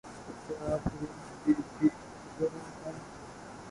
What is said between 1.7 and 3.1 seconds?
پی رہے ہے؟